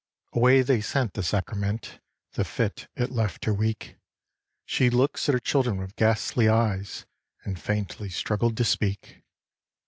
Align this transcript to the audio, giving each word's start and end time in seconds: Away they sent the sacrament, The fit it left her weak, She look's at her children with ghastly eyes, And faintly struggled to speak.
Away 0.33 0.63
they 0.63 0.81
sent 0.81 1.13
the 1.13 1.21
sacrament, 1.21 1.99
The 2.33 2.43
fit 2.43 2.87
it 2.95 3.11
left 3.11 3.45
her 3.45 3.53
weak, 3.53 3.97
She 4.65 4.89
look's 4.89 5.29
at 5.29 5.33
her 5.33 5.39
children 5.39 5.77
with 5.77 5.95
ghastly 5.95 6.49
eyes, 6.49 7.05
And 7.43 7.59
faintly 7.61 8.09
struggled 8.09 8.57
to 8.57 8.63
speak. 8.63 9.21